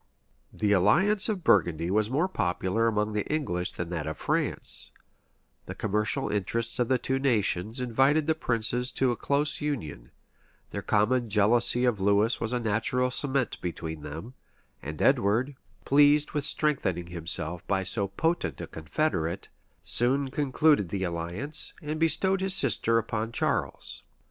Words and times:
{1468.} 0.49 0.67
The 0.67 0.73
alliance 0.73 1.29
of 1.29 1.43
Burgundy 1.43 1.91
was 1.91 2.09
more 2.09 2.27
popular 2.27 2.87
among 2.87 3.13
the 3.13 3.23
English 3.27 3.73
than 3.73 3.91
that 3.91 4.07
of 4.07 4.17
France; 4.17 4.89
the 5.67 5.75
commercial 5.75 6.27
interests 6.29 6.79
of 6.79 6.87
the 6.87 6.97
two 6.97 7.19
nations 7.19 7.79
invited 7.79 8.25
the 8.25 8.33
princes 8.33 8.91
to 8.93 9.11
a 9.11 9.15
close 9.15 9.61
union; 9.61 10.09
their 10.71 10.81
common 10.81 11.29
jealousy 11.29 11.85
of 11.85 12.01
Lewis 12.01 12.41
was 12.41 12.51
a 12.51 12.59
natural 12.59 13.11
cement 13.11 13.61
between 13.61 14.01
them; 14.01 14.33
and 14.81 15.03
Edward, 15.03 15.55
pleased 15.85 16.31
with 16.31 16.45
strengthening 16.45 17.05
himself 17.05 17.61
by 17.67 17.83
so 17.83 18.07
potent 18.07 18.59
a 18.59 18.65
confederate, 18.65 19.49
soon 19.83 20.31
concluded 20.31 20.89
the 20.89 21.03
alliance, 21.03 21.75
and 21.79 21.99
bestowed 21.99 22.41
his 22.41 22.55
sister 22.55 22.97
upon 22.97 23.31
Charles. 23.31 24.01